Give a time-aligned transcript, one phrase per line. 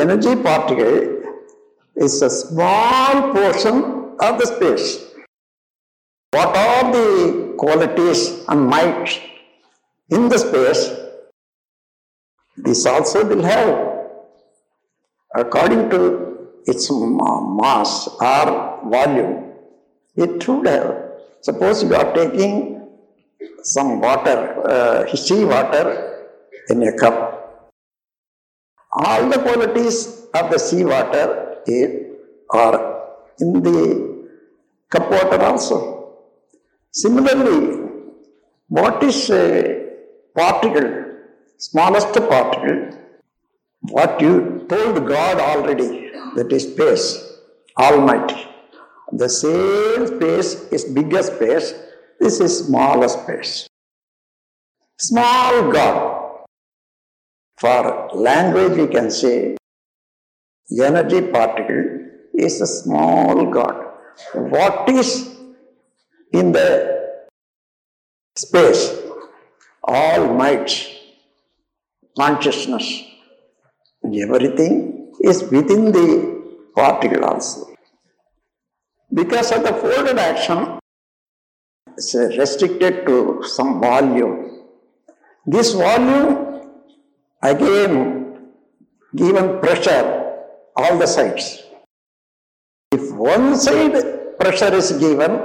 [0.00, 1.22] energy particle
[1.96, 5.12] is a small portion of the space.
[6.30, 9.20] What are the qualities and might
[10.10, 10.90] in the space?
[12.56, 13.70] This also will have,
[15.34, 19.52] according to its mass or volume,
[20.16, 21.12] it should have.
[21.40, 22.88] Suppose you are taking
[23.62, 26.28] some water, uh, sea water
[26.68, 27.31] in a cup.
[28.92, 31.26] All the qualities of the sea water
[31.68, 31.92] i-
[32.50, 32.78] are
[33.38, 33.78] in the
[34.90, 35.78] cup water also.
[36.90, 37.60] Similarly,
[38.68, 39.44] what is a
[40.34, 40.90] particle,
[41.56, 42.80] smallest particle,
[43.90, 47.06] what you told God already, that is space,
[47.78, 48.46] Almighty.
[49.12, 51.74] The same space is bigger space,
[52.20, 53.66] this is smaller space.
[54.98, 56.11] Small God.
[57.62, 59.56] For language, we can say
[60.86, 61.82] energy particle
[62.34, 63.76] is a small God.
[64.34, 65.10] What is
[66.32, 66.68] in the
[68.34, 68.82] space?
[69.84, 70.72] All might,
[72.18, 72.86] consciousness,
[74.04, 76.08] everything is within the
[76.74, 77.68] particle also.
[79.14, 80.80] Because of the folded action,
[81.96, 84.64] it's restricted to some volume.
[85.46, 86.51] This volume
[87.42, 88.38] again
[89.14, 90.04] given pressure
[90.76, 91.62] all the sides.
[92.92, 95.40] If one side pressure is given,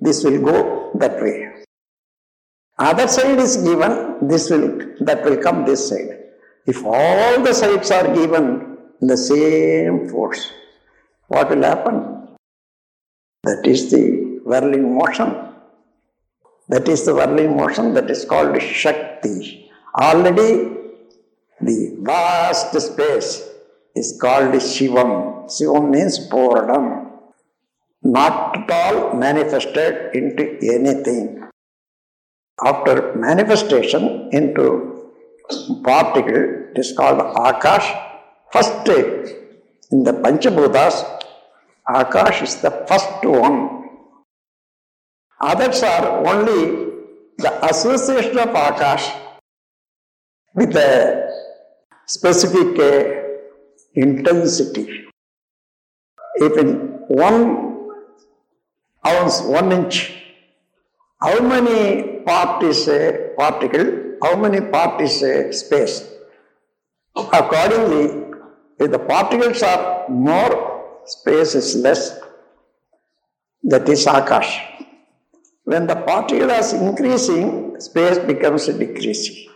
[0.00, 1.64] this will go that way.
[2.78, 4.66] Other side is given, this will
[5.00, 6.10] that will come this side.
[6.66, 10.50] If all the sides are given the same force,
[11.28, 12.36] what will happen?
[13.44, 15.34] That is the whirling motion.
[16.68, 19.65] That is the whirling motion that is called Shakti.
[19.98, 20.76] Already
[21.58, 23.48] the vast space
[23.94, 25.48] is called Shivam.
[25.48, 27.12] Shivam means Purnam.
[28.02, 31.48] Not at all manifested into anything.
[32.62, 35.12] After manifestation into
[35.82, 37.88] particle, it is called Akash.
[38.52, 38.88] First,
[39.90, 41.04] in the Panchabhutas,
[41.88, 43.88] Akash is the first one.
[45.40, 46.92] Others are only
[47.38, 49.25] the association of Akash
[50.56, 51.30] with a
[52.06, 52.92] specific uh,
[53.94, 55.04] intensity.
[56.36, 56.68] If in
[57.08, 57.40] one
[59.06, 59.98] ounce, one inch,
[61.20, 65.96] how many part is a particle, how many part is a space?
[67.14, 68.34] Accordingly,
[68.78, 72.18] if the particles are more, space is less,
[73.62, 74.52] that is Akash.
[75.64, 79.48] When the particle is increasing, space becomes decreasing.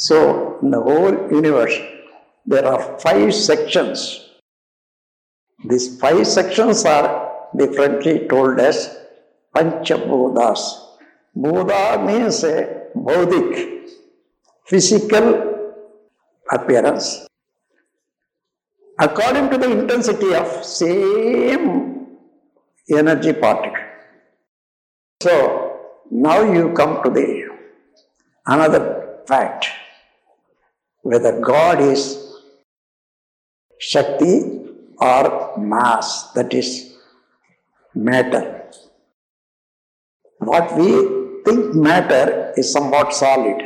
[0.00, 1.76] So, in the whole universe,
[2.46, 4.30] there are five sections.
[5.68, 8.96] These five sections are differently told as
[9.52, 10.60] Panchabhutas.
[11.34, 13.88] Buddha means a bodhic,
[14.66, 15.26] physical
[16.52, 17.26] appearance.
[19.00, 22.06] According to the intensity of same
[22.88, 23.84] energy particle.
[25.20, 27.48] So now you come to the
[28.46, 29.66] another fact
[31.02, 32.02] whether God is
[33.78, 34.66] Shakti
[34.98, 36.96] or mass, that is
[37.94, 38.64] matter.
[40.38, 40.90] What we
[41.44, 43.62] think matter is somewhat solid.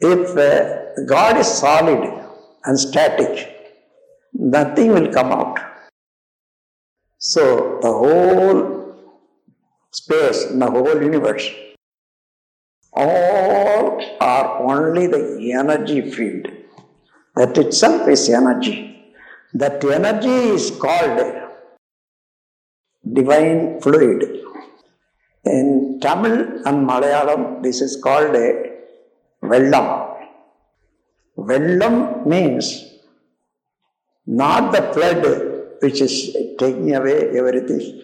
[0.00, 2.02] If uh, God is solid
[2.64, 3.32] and static,
[4.32, 5.58] nothing will come out.
[7.18, 8.96] So the whole
[9.92, 11.48] space, the whole universe,
[12.92, 13.33] all
[14.20, 16.48] are only the energy field.
[17.36, 18.76] That itself is energy.
[19.54, 21.20] That energy is called
[23.12, 24.40] divine fluid.
[25.44, 28.72] In Tamil and Malayalam, this is called a
[29.42, 30.16] Vellam.
[31.36, 32.66] Vellam means
[34.26, 35.22] not the flood
[35.82, 38.02] which is taking away everything.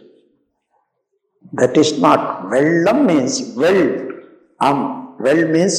[1.53, 2.45] That is not.
[2.45, 4.09] Vellam means well.
[4.61, 5.77] Um, well means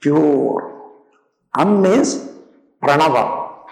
[0.00, 0.60] pure.
[1.56, 2.10] Am means
[2.82, 3.24] pranava,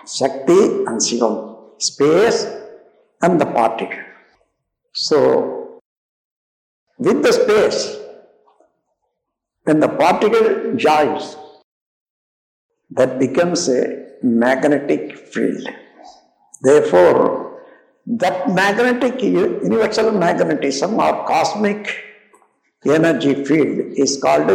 [0.07, 2.47] Shakti and Shivam, space
[3.23, 4.05] and the particle.
[4.93, 5.81] So,
[6.99, 7.97] with the space,
[9.65, 11.37] when the particle joins,
[12.91, 15.67] that becomes a magnetic field.
[16.63, 17.63] Therefore,
[18.07, 22.10] that magnetic universal magnetism or cosmic
[22.87, 24.49] energy field is called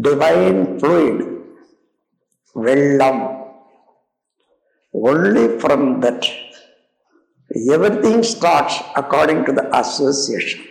[0.00, 1.42] divine fluid,
[2.56, 3.18] vellam.
[4.94, 6.26] Only from that,
[7.70, 10.64] everything starts according to the association.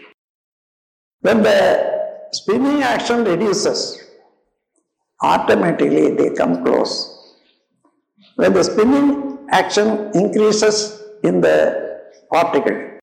[1.21, 4.01] When the spinning action reduces,
[5.21, 7.37] automatically they come close.
[8.35, 12.01] When the spinning action increases in the
[12.31, 12.99] particle,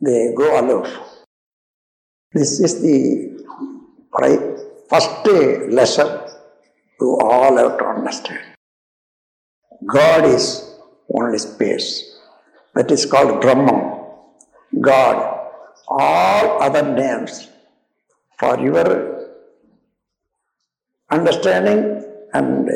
[0.00, 1.15] they go aloof.
[2.36, 2.98] This is the
[4.90, 5.26] first
[5.78, 6.08] lesson
[7.00, 8.44] you all have to understand.
[9.86, 10.44] God is
[11.14, 11.88] only space.
[12.74, 13.80] That is called Brahman.
[14.78, 15.16] God.
[15.88, 17.48] All other names
[18.38, 18.88] for your
[21.10, 22.04] understanding
[22.34, 22.74] and uh,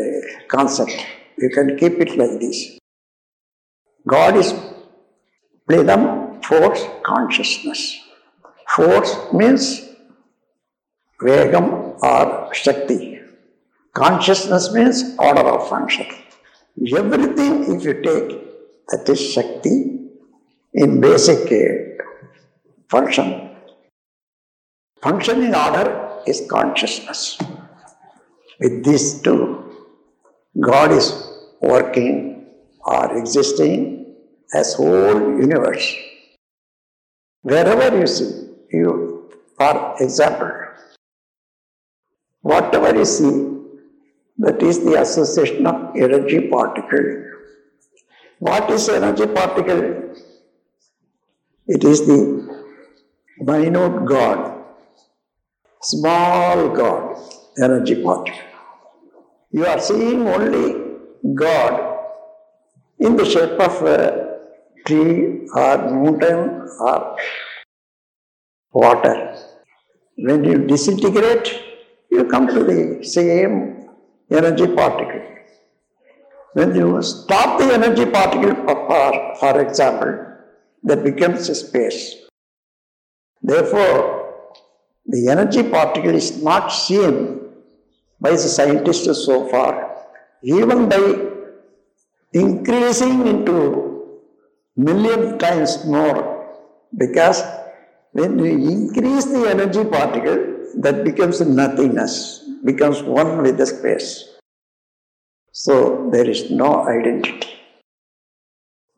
[0.48, 0.96] concept.
[1.36, 2.78] You can keep it like this.
[4.06, 4.54] God is
[5.68, 8.09] Pledam, force, consciousness.
[8.74, 9.64] Force means
[11.20, 13.20] Vegam or Shakti.
[13.94, 16.06] Consciousness means order of function.
[16.96, 18.28] Everything, if you take,
[18.88, 19.76] that is Shakti
[20.74, 22.04] in basic uh,
[22.88, 23.50] function.
[25.02, 27.38] Functioning order is consciousness.
[28.60, 29.74] With these two,
[30.60, 31.06] God is
[31.60, 32.46] working
[32.84, 34.14] or existing
[34.54, 35.96] as whole universe.
[37.42, 40.52] Wherever you see, you, for example,
[42.42, 43.32] whatever you see,
[44.38, 47.24] that is the association of energy particle.
[48.38, 50.14] What is energy particle?
[51.66, 52.20] It is the
[53.40, 54.64] minute God,
[55.82, 57.18] small God,
[57.62, 58.40] energy particle.
[59.50, 60.66] You are seeing only
[61.34, 61.98] God
[62.98, 64.38] in the shape of a
[64.86, 67.16] tree or mountain or
[68.72, 69.36] water.
[70.16, 71.62] When you disintegrate,
[72.10, 73.88] you come to the same
[74.30, 75.22] energy particle.
[76.52, 80.26] When you stop the energy particle, for, for example,
[80.84, 82.16] that becomes a space.
[83.42, 84.34] Therefore,
[85.06, 87.40] the energy particle is not seen
[88.20, 89.96] by the scientists so far,
[90.42, 91.30] even by
[92.32, 94.18] increasing into
[94.76, 96.48] million times more,
[96.96, 97.42] because
[98.12, 104.28] when you increase the energy particle, that becomes nothingness, becomes one with the space.
[105.52, 107.48] So there is no identity.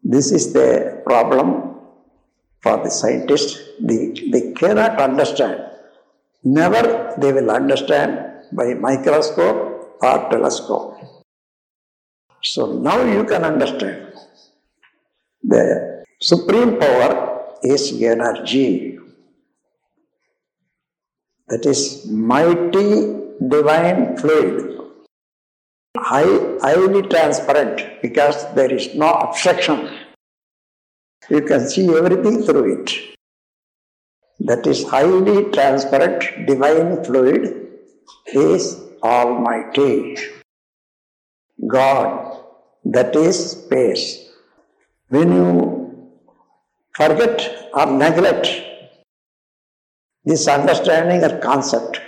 [0.02, 1.76] This is the problem
[2.60, 3.58] for the scientists.
[3.80, 5.64] They, they cannot understand.
[6.44, 10.98] Never they will understand by microscope or telescope.
[12.42, 14.12] So now you can understand.
[15.42, 18.98] The supreme power is energy
[21.48, 23.16] that is mighty
[23.48, 24.78] divine fluid,
[25.96, 29.90] high, highly transparent because there is no obstruction.
[31.30, 32.92] You can see everything through it.
[34.40, 37.68] That is highly transparent divine fluid
[38.34, 40.16] is Almighty.
[41.66, 42.38] God,
[42.84, 44.28] that is space.
[45.08, 46.08] When you
[46.94, 48.48] forget or neglect
[50.24, 52.00] this understanding or concept.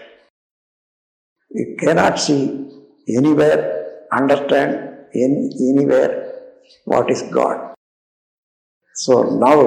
[1.50, 2.68] You cannot see
[3.08, 6.32] anywhere, understand in anywhere
[6.84, 7.74] what is God.
[8.94, 9.58] So now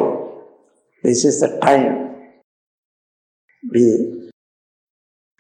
[1.04, 2.16] this is the time
[3.72, 4.30] we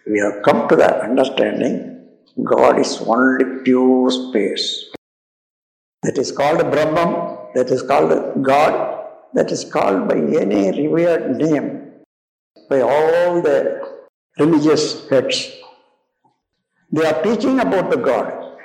[0.05, 2.08] we have come to the understanding
[2.43, 4.86] God is only pure space.
[6.03, 11.76] That is called Brahman, that is called God, that is called by any revered name
[12.69, 13.97] by all the
[14.39, 15.51] religious heads.
[16.91, 18.57] They are teaching about the God.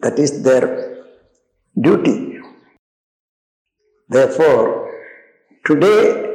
[0.00, 1.04] That is their
[1.80, 2.40] duty.
[4.08, 4.92] Therefore,
[5.64, 6.28] today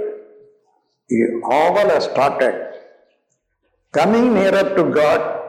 [1.44, 2.74] all have started
[3.92, 5.42] coming nearer to God,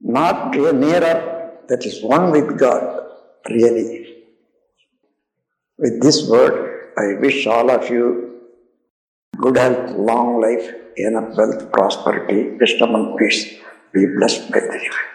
[0.00, 3.08] not nearer, that is one with God,
[3.48, 4.24] really.
[5.78, 8.33] With this word, I wish all of you
[9.36, 13.40] good health, long life, enough wealth, prosperity, wisdom and peace.
[13.94, 15.10] Be blessed by the divine.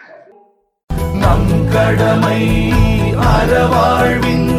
[1.14, 2.40] நம் கடமை
[3.30, 4.49] அறவாழ்வின்